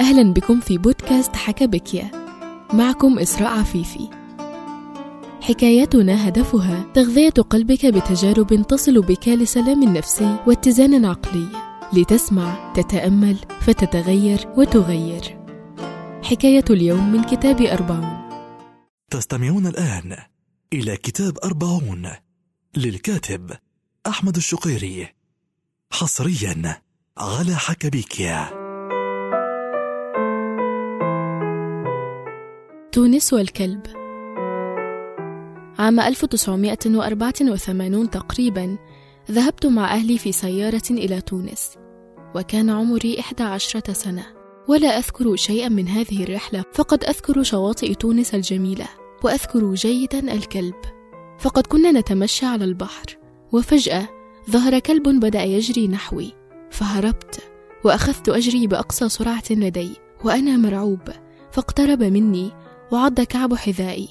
[0.00, 2.10] أهلا بكم في بودكاست حكى بكيا
[2.72, 4.10] معكم إسراء عفيفي.
[5.40, 11.46] حكاياتنا هدفها تغذية قلبك بتجارب تصل بك لسلام نفسي واتزان عقلي.
[11.92, 15.38] لتسمع تتأمل فتتغير وتغير.
[16.22, 18.30] حكاية اليوم من كتاب أربعون.
[19.10, 20.16] تستمعون الآن
[20.72, 22.10] إلى كتاب أربعون
[22.76, 23.50] للكاتب
[24.06, 25.08] أحمد الشقيري
[25.92, 26.82] حصريا
[27.18, 28.59] على حكبيكيا
[32.92, 33.80] تونس والكلب.
[35.78, 38.78] عام 1984 تقريبا
[39.30, 41.74] ذهبت مع أهلي في سيارة إلى تونس
[42.34, 44.26] وكان عمري 11 سنة.
[44.68, 48.88] ولا أذكر شيئا من هذه الرحلة فقد أذكر شواطئ تونس الجميلة
[49.24, 50.80] وأذكر جيدا الكلب.
[51.38, 53.18] فقد كنا نتمشى على البحر
[53.52, 54.08] وفجأة
[54.50, 56.32] ظهر كلب بدأ يجري نحوي.
[56.70, 57.40] فهربت
[57.84, 59.90] وأخذت أجري بأقصى سرعة لدي
[60.24, 61.00] وأنا مرعوب
[61.52, 62.50] فاقترب مني
[62.92, 64.08] وعض كعب حذائي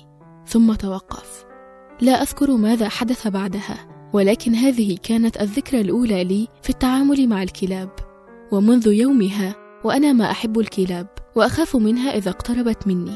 [0.48, 1.46] ثم توقف.
[2.02, 7.90] لا أذكر ماذا حدث بعدها ولكن هذه كانت الذكرى الأولى لي في التعامل مع الكلاب.
[8.52, 13.16] ومنذ يومها وأنا ما أحب الكلاب وأخاف منها إذا اقتربت مني.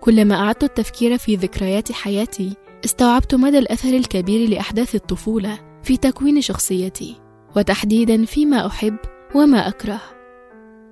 [0.00, 7.16] كلما أعدت التفكير في ذكريات حياتي استوعبت مدى الأثر الكبير لأحداث الطفولة في تكوين شخصيتي
[7.56, 8.96] وتحديدا فيما أحب
[9.34, 10.00] وما أكره.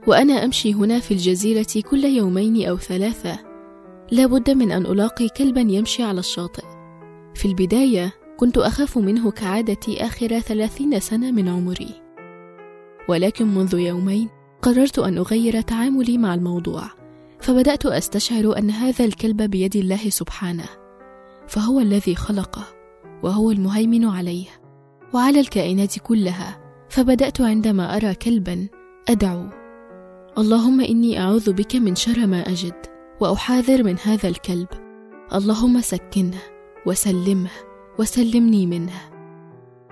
[0.06, 3.51] وأنا أمشي هنا في الجزيرة كل يومين أو ثلاثة
[4.12, 6.64] لا بد من أن ألاقي كلبا يمشي على الشاطئ.
[7.34, 12.02] في البداية كنت أخاف منه كعادتي آخر ثلاثين سنة من عمري.
[13.08, 14.28] ولكن منذ يومين
[14.62, 16.82] قررت أن أغير تعاملي مع الموضوع
[17.40, 20.68] فبدأت أستشعر أن هذا الكلب بيد الله سبحانه
[21.48, 22.64] فهو الذي خلقه
[23.22, 24.46] وهو المهيمن عليه.
[25.14, 28.68] وعلى الكائنات كلها فبدأت عندما أرى كلبا
[29.08, 29.46] أدعو
[30.38, 32.91] اللهم إني أعوذ بك من شر ما أجد.
[33.22, 34.68] وأحاذر من هذا الكلب.
[35.34, 36.38] اللهم سكنه
[36.86, 37.50] وسلمه
[37.98, 39.00] وسلمني منه.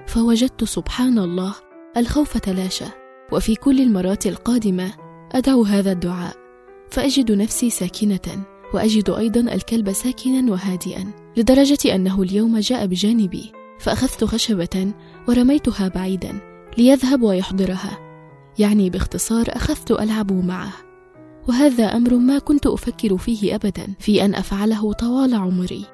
[0.06, 1.54] فوجدت سبحان الله
[1.96, 2.84] الخوف تلاشى
[3.32, 4.92] وفي كل المرات القادمة
[5.32, 6.36] أدعو هذا الدعاء.
[6.90, 13.52] فأجد نفسي ساكنة وأجد أيضا الكلب ساكنا وهادئا لدرجة أنه اليوم جاء بجانبي.
[13.78, 14.92] فأخذت خشبة
[15.28, 16.40] ورميتها بعيدا
[16.78, 17.98] ليذهب ويحضرها.
[18.58, 20.89] يعني باختصار أخذت ألعب معه.
[21.48, 25.84] وهذا أمر ما كنت أفكر فيه أبدا في أن أفعله طوال عمري.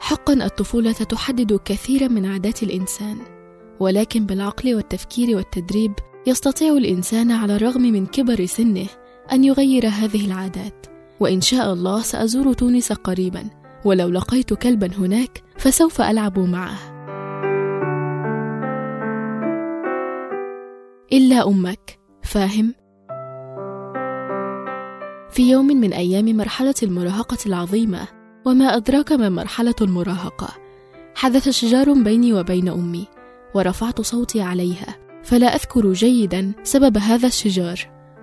[0.00, 3.18] حقا الطفولة تحدد كثيرا من عادات الإنسان
[3.80, 5.92] ولكن بالعقل والتفكير والتدريب
[6.26, 8.86] يستطيع الإنسان على الرغم من كبر سنه
[9.32, 10.86] أن يغير هذه العادات.
[11.20, 13.44] وإن شاء الله سأزور تونس قريبا
[13.84, 16.78] ولو لقيت كلبا هناك فسوف ألعب معه.
[21.12, 22.81] إلا أمك فاهم؟
[25.32, 28.08] في يوم من أيام مرحلة المراهقة العظيمة
[28.46, 30.48] وما أدراك ما مرحلة المراهقة.
[31.14, 33.06] حدث شجار بيني وبين أمي
[33.54, 37.80] ورفعت صوتي عليها فلا أذكر جيدا سبب هذا الشجار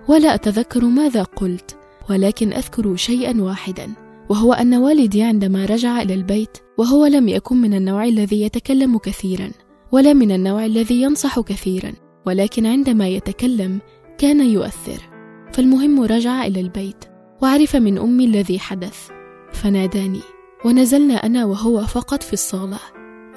[0.08, 1.78] ولا أتذكر ماذا قلت
[2.10, 3.90] ولكن أذكر شيئا واحدا
[4.28, 9.50] وهو أن والدي عندما رجع إلى البيت وهو لم يكن من النوع الذي يتكلم كثيرا
[9.92, 11.92] ولا من النوع الذي ينصح كثيرا
[12.26, 13.78] ولكن عندما يتكلم
[14.18, 15.09] كان يؤثر.
[15.52, 17.04] فالمهم رجع إلى البيت
[17.42, 19.08] وعرف من أمي الذي حدث.
[19.52, 20.20] فناداني
[20.64, 22.78] ونزلنا أنا وهو فقط في الصالة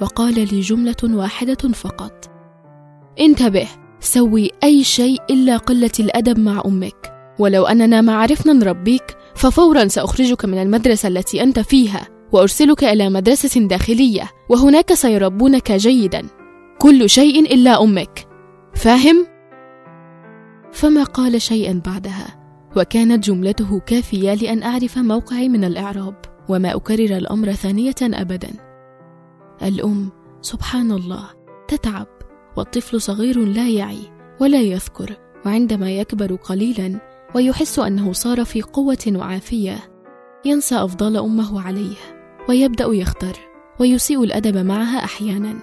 [0.02, 2.32] وقال لي جملة واحدة فقط.
[3.20, 3.68] انتبه
[4.00, 7.14] سوي أي شيء إلا قلة الأدب مع أمك.
[7.40, 13.62] ولو أننا ما عرفنا نربيك ففورا سأخرجك من المدرسة التي أنت فيها وأرسلك إلى مدرسة
[13.62, 16.28] داخلية وهناك سيربونك جيدا.
[16.80, 18.28] كل شيء إلا أمك.
[18.76, 19.33] فاهم؟
[20.74, 22.44] فما قال شيئا بعدها
[22.78, 26.16] وكانت جملته كافية لأن أعرف موقعي من الإعراب
[26.50, 28.50] وما أكرر الأمر ثانية أبدا.
[29.64, 30.10] الأم
[30.42, 31.30] سبحان الله
[31.68, 32.08] تتعب
[32.58, 34.00] والطفل صغير لا يعي
[34.42, 37.00] ولا يذكر وعندما يكبر قليلا
[37.36, 39.78] ويحس أنه صار في قوة وعافية
[40.46, 41.96] ينسى أفضال أمه عليه
[42.50, 43.40] ويبدأ يختر
[43.80, 45.54] ويسيء الأدب معها أحيانا.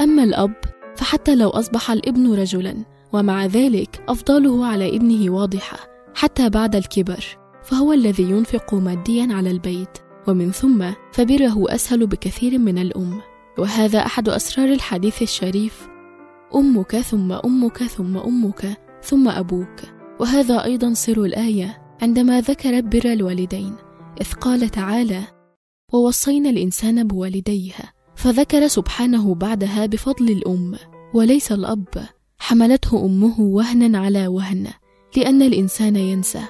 [0.00, 0.54] أما الأب
[0.96, 5.78] فحتى لو أصبح الابن رجلا ومع ذلك أفضاله على ابنه واضحة
[6.14, 7.24] حتى بعد الكبر
[7.62, 13.20] فهو الذي ينفق ماديا على البيت ومن ثم فبره أسهل بكثير من الأم.
[13.58, 15.88] وهذا أحد أسرار الحديث الشريف
[16.54, 19.80] أمك ثم أمك ثم أمك ثم أبوك.
[20.20, 23.74] وهذا أيضا سر الآية عندما ذكرت بر الوالدين
[24.20, 25.22] إذ قال تعالى
[25.92, 27.74] ووصينا الإنسان بوالديه
[28.16, 30.74] فذكر سبحانه بعدها بفضل الأم
[31.14, 32.08] وليس الأب
[32.38, 34.66] حملته أمه وهنا على وهن
[35.16, 36.42] لأن الإنسان ينسى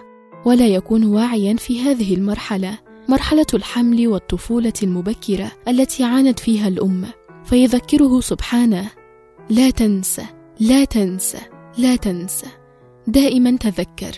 [0.45, 7.05] ولا يكون واعيا في هذه المرحلة مرحلة الحمل والطفولة المبكرة التي عانت فيها الأم
[7.45, 8.91] فيذكره سبحانه
[9.51, 10.27] لا تنسى
[10.61, 11.39] لا تنسى
[11.79, 12.47] لا تنسى
[13.07, 14.13] دائما تذكر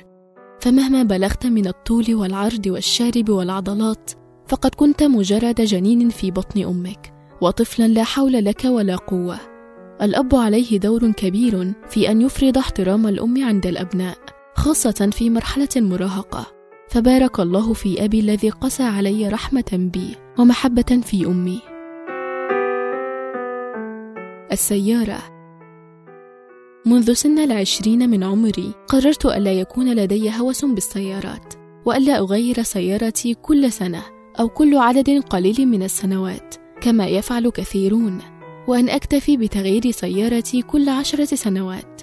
[0.60, 4.10] فمهما بلغت من الطول والعرض والشارب والعضلات
[4.48, 9.49] فقد كنت مجرد جنين في بطن أمك وطفلا لا حول لك ولا قوة.
[10.02, 14.18] الأب عليه دور كبير في أن يفرض احترام الأم عند الأبناء
[14.54, 16.46] خاصة في مرحلة المراهقه
[16.88, 21.60] فبارك الله في أبي الذي قسى علي رحمة بي ومحبة في أمي.
[24.52, 25.18] السيارة.
[26.86, 31.54] منذ سن العشرين من عمري قررت ألا يكون لدي هوس بالسيارات
[31.86, 34.02] وألا أغير سيارتي كل سنة
[34.40, 38.39] أو كل عدد قليل من السنوات كما يفعل كثيرون.
[38.70, 42.00] وأن أكتفي بتغيير سيارتي كل عشرة سنوات.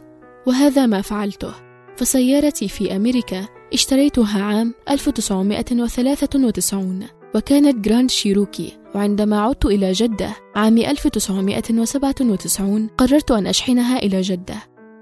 [0.47, 1.53] وهذا ما فعلته.
[1.95, 7.03] فسيارتي في أمريكا اشتريتها عام 1993
[7.35, 8.77] وكانت جراند شيروكي.
[8.95, 14.55] وعندما عدت إلى جدة عام 1997 قررت أن أشحنها إلى جدة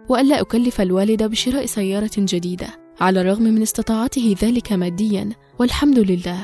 [0.10, 2.68] وألا أكلف الوالد بشراء سيارة جديدة.
[3.02, 5.30] على الرغم من استطاعته ذلك ماديا
[5.60, 6.40] والحمد لله.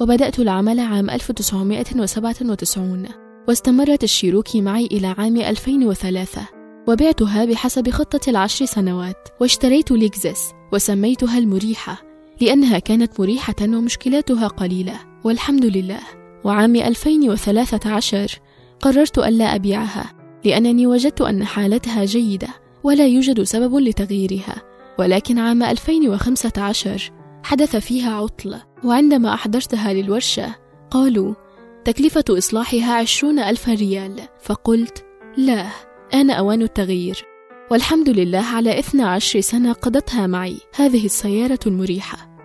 [0.00, 6.42] وبدأت العمل عام 1997 واستمرت الشيروكي معي إلى عام 2003
[6.88, 12.02] وبعتها بحسب خطة العشر سنوات واشتريت ليكزس وسميتها المريحة
[12.40, 16.00] لأنها كانت مريحة ومشكلاتها قليلة والحمد لله.
[16.44, 18.40] وعام 2013
[18.80, 20.12] قررت ألا أبيعها
[20.44, 22.48] لأنني وجدت أن حالتها جيدة
[22.82, 24.62] ولا يوجد سبب لتغييرها.
[24.98, 27.12] ولكن عام 2015
[27.42, 30.54] حدث فيها عطل وعندما أحضرتها للورشة
[30.90, 31.34] قالوا
[31.84, 34.20] تكلفة إصلاحها عشرون ألف ريال.
[34.42, 35.04] فقلت
[35.36, 35.66] لا
[36.14, 37.24] آن أوان التغيير.
[37.70, 40.56] والحمد لله على 12 سنة قضتها معي.
[40.74, 42.36] هذه السيارة المريحة.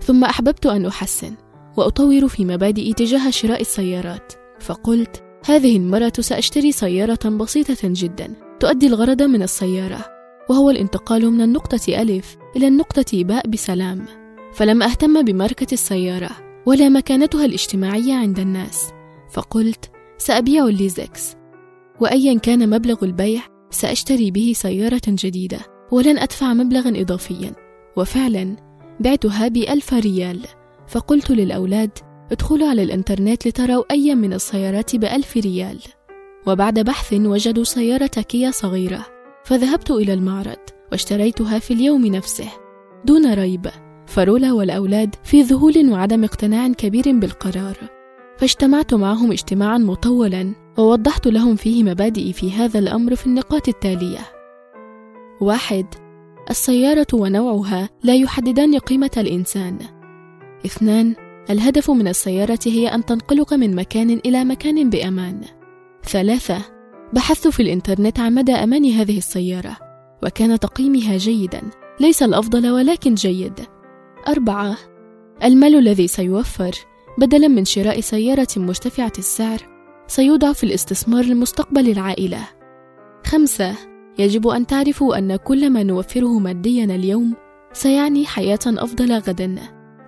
[0.00, 1.34] ثم أحببت أن أحسن
[1.76, 4.32] وأطور في مبادئي تجاه شراء السيارات.
[4.60, 10.04] فقلت هذه المرة سأشتري سيارة بسيطة جدا تؤدي الغرض من السيارة
[10.50, 14.06] وهو الانتقال من النقطة ألف إلى النقطة باء بسلام.
[14.52, 16.30] فلم أهتم بماركة السيارة.
[16.66, 18.90] ولا مكانتها الاجتماعية عند الناس.
[19.32, 21.36] فقلت سأبيع الليزكس.
[22.00, 25.58] وأيا كان مبلغ البيع سأشتري به سيارة جديدة.
[25.92, 27.52] ولن أدفع مبلغا إضافيا.
[27.96, 28.56] وفعلا
[29.00, 30.40] بعتها بألف ريال.
[30.88, 31.90] فقلت للأولاد
[32.32, 35.78] ادخلوا على الإنترنت لتروا أي من السيارات بألف ريال.
[36.46, 39.06] وبعد بحث وجدوا سيارة كيا صغيرة.
[39.44, 40.58] فذهبت إلى المعرض
[40.92, 42.48] واشتريتها في اليوم نفسه.
[43.04, 43.66] دون ريب.
[44.06, 47.76] فرولا والأولاد في ذهول وعدم اقتناع كبير بالقرار.
[48.36, 54.20] فاجتمعت معهم اجتماعا مطولا ووضحت لهم فيه مبادئي في هذا الأمر في النقاط التالية.
[55.40, 55.86] واحد
[56.50, 59.78] السيارة ونوعها لا يحددان قيمة الإنسان.
[60.66, 61.14] اثنان
[61.50, 65.40] الهدف من السيارة هي أن تنقلك من مكان إلى مكان بأمان.
[66.04, 66.58] ثلاثة
[67.12, 69.76] بحثت في الإنترنت عن مدى أمان هذه السيارة
[70.22, 71.62] وكان تقييمها جيدا.
[72.00, 73.60] ليس الأفضل ولكن جيد.
[74.28, 74.76] أربعة.
[75.44, 76.72] المال الذي سيوفر
[77.18, 79.58] بدلا من شراء سيارة مرتفعة السعر
[80.06, 82.48] سيوضع في الاستثمار لمستقبل العائلة.
[83.26, 83.74] خمسة.
[84.18, 87.34] يجب أن تعرفوا أن كل ما نوفره ماديا اليوم
[87.72, 89.56] سيعني حياة أفضل غدا.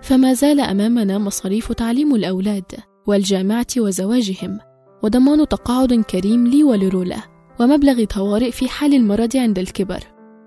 [0.01, 2.71] فما زال أمامنا مصاريف تعليم الأولاد
[3.07, 4.59] والجامعة وزواجهم
[5.03, 7.17] وضمان تقاعد كريم لي ولرولا
[7.59, 9.99] ومبلغ طوارئ في حال المرض عند الكبر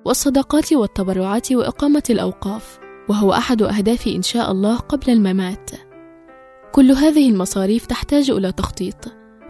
[0.05, 2.90] والصدقات والتبرعات وإقامة الأوقاف.
[3.11, 5.71] وهو أحد أهدافي إن شاء الله قبل الممات.
[6.73, 8.97] كل هذه المصاريف تحتاج إلى تخطيط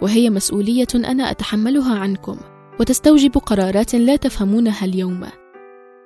[0.03, 2.37] وهي مسؤولية أنا أتحملها عنكم
[2.81, 5.27] وتستوجب قرارات لا تفهمونها اليوم.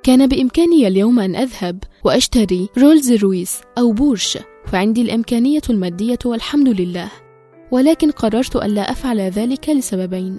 [0.03, 7.09] كان بإمكاني اليوم أن أذهب وأشتري رولز رويس أو بورش فعندي الإمكانية المادية والحمد لله.
[7.71, 10.39] ولكن قررت ألا أفعل ذلك لسببين.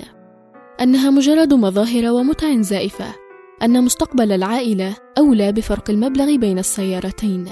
[0.82, 3.25] أنها مجرد مظاهر ومتع زائفة.
[3.64, 7.46] أن مستقبل العائلة أولى بفرق المبلغ بين السيارتين.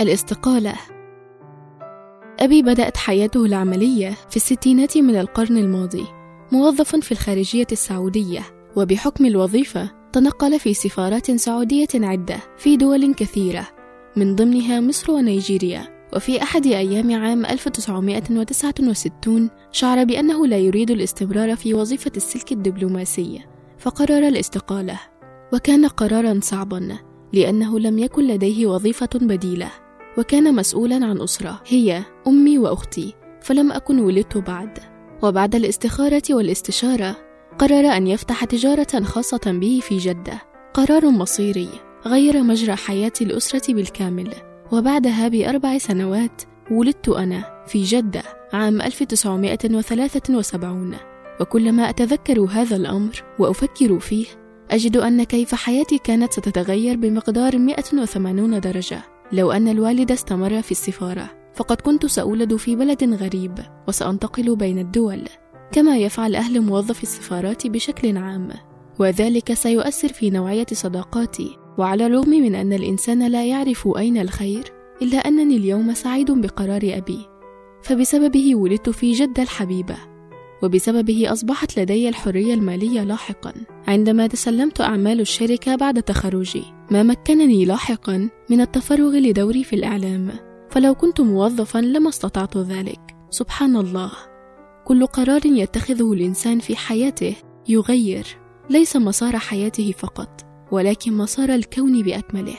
[0.00, 0.74] الاستقالة.
[2.40, 6.04] أبي بدأت حياته العملية في الستينات من القرن الماضي
[6.52, 8.42] موظف في الخارجية السعودية
[8.76, 13.68] وبحكم الوظيفة تنقل في سفارات سعودية عدة في دول كثيرة
[14.16, 16.02] من ضمنها مصر ونيجيريا.
[16.16, 23.52] وفي أحد أيام عام 1969 شعر بأنه لا يريد الاستمرار في وظيفة السلك الدبلوماسي
[23.82, 25.00] فقرر الاستقالة
[25.52, 26.98] وكان قرارا صعبا
[27.32, 29.70] لأنه لم يكن لديه وظيفة بديلة
[30.18, 34.78] وكان مسؤولا عن أسرة هي أمي وأختي فلم أكن ولدت بعد.
[35.22, 37.16] وبعد الاستخارة والاستشارة
[37.58, 40.42] قرر أن يفتح تجارة خاصة به في جدة.
[40.74, 41.68] قرار مصيري
[42.06, 44.34] غير مجرى حياة الأسرة بالكامل.
[44.72, 48.22] وبعدها بأربع سنوات ولدت أنا في جدة
[48.52, 51.11] عام 1973
[51.42, 54.26] وكلما أتذكر هذا الأمر وأفكر فيه
[54.70, 59.02] أجد أن كيف حياتي كانت ستتغير بمقدار 180 درجة.
[59.32, 63.58] لو أن الوالد استمر في السفارة فقد كنت سأولد في بلد غريب
[63.88, 65.24] وسأنتقل بين الدول.
[65.72, 68.48] كما يفعل أهل موظفي السفارات بشكل عام.
[68.98, 71.56] وذلك سيؤثر في نوعية صداقاتي.
[71.78, 74.64] وعلى الرغم من أن الإنسان لا يعرف أين الخير
[75.02, 77.18] إلا أنني اليوم سعيد بقرار أبي.
[77.82, 80.11] فبسببه ولدت في جدة الحبيبة.
[80.62, 83.52] وبسببه أصبحت لدي الحرية المالية لاحقا.
[83.88, 90.30] عندما تسلمت أعمال الشركة بعد تخرجي ما مكنني لاحقا من التفرغ لدوري في الإعلام.
[90.70, 93.00] فلو كنت موظفا لما استطعت ذلك.
[93.30, 94.12] سبحان الله.
[94.84, 97.36] كل قرار يتخذه الإنسان في حياته
[97.68, 98.26] يغير.
[98.70, 100.40] ليس مسار حياته فقط
[100.72, 102.56] ولكن مسار الكون بأكمله.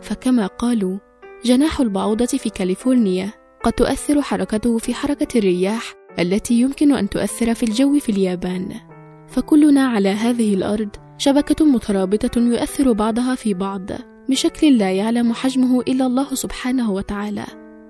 [0.00, 0.98] فكما قالوا
[1.44, 3.30] جناح البعوضة في كاليفورنيا
[3.64, 8.68] قد تؤثر حركته في حركة الرياح التي يمكن أن تؤثر في الجو في اليابان.
[9.28, 13.90] فكلنا على هذه الأرض شبكة مترابطة يؤثر بعضها في بعض
[14.28, 17.44] بشكل لا يعلم حجمه إلا الله سبحانه وتعالى.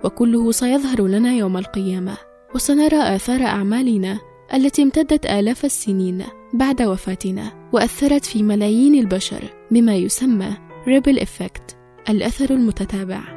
[0.04, 2.16] وكله سيظهر لنا يوم القيامة.
[2.54, 4.19] وسنرى آثار أعمالنا
[4.54, 10.57] التي امتدت آلاف السنين بعد وفاتنا وأثرت في ملايين البشر بما يسمى
[10.88, 11.76] ريبل إفكت
[12.09, 13.33] الأثر المتتابع.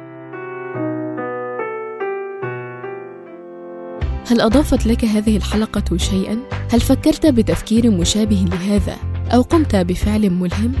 [4.28, 6.38] هل أضافت لك هذه الحلقة شيئا؟
[6.72, 8.96] هل فكرت بتفكير مشابه لهذا
[9.34, 10.72] أو قمت بفعل ملهم؟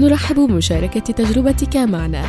[0.00, 2.24] نرحب بمشاركة تجربتك معنا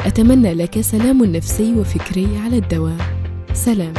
[0.00, 2.98] أتمنى لك سلام نفسي وفكري على الدوام
[3.52, 3.94] سلام